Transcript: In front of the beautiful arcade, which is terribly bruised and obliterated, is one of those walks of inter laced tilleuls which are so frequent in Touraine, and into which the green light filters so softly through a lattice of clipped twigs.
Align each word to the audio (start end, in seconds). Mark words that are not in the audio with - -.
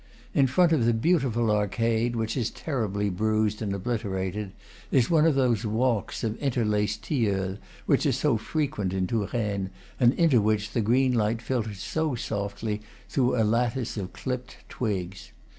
In 0.33 0.47
front 0.47 0.71
of 0.71 0.85
the 0.87 0.95
beautiful 0.95 1.51
arcade, 1.51 2.15
which 2.15 2.35
is 2.35 2.49
terribly 2.49 3.07
bruised 3.11 3.61
and 3.61 3.71
obliterated, 3.71 4.51
is 4.89 5.11
one 5.11 5.27
of 5.27 5.35
those 5.35 5.63
walks 5.63 6.23
of 6.23 6.41
inter 6.41 6.63
laced 6.63 7.03
tilleuls 7.03 7.59
which 7.85 8.07
are 8.07 8.11
so 8.11 8.35
frequent 8.35 8.93
in 8.93 9.05
Touraine, 9.05 9.69
and 9.99 10.13
into 10.13 10.41
which 10.41 10.71
the 10.71 10.81
green 10.81 11.13
light 11.13 11.39
filters 11.39 11.83
so 11.83 12.15
softly 12.15 12.81
through 13.09 13.35
a 13.39 13.43
lattice 13.45 13.95
of 13.95 14.11
clipped 14.11 14.57
twigs. 14.69 15.33